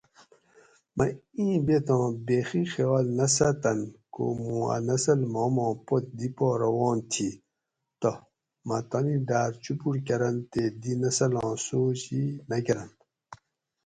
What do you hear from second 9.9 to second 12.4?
کرنت تے دی نسلان سوچ ئ